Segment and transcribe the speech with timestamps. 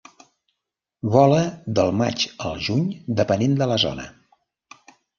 [1.15, 1.43] Vola
[1.81, 2.91] del maig al juny
[3.23, 4.11] depenent de la zona.